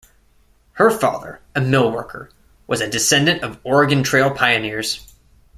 [0.79, 2.29] Her father, a millworker,
[2.65, 5.13] was a descendant of Oregon Trail pioneers.